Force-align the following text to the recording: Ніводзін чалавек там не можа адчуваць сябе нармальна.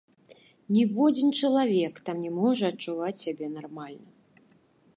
Ніводзін 0.75 1.29
чалавек 1.41 1.93
там 2.07 2.23
не 2.27 2.31
можа 2.39 2.65
адчуваць 2.73 3.15
сябе 3.23 3.47
нармальна. 3.57 4.09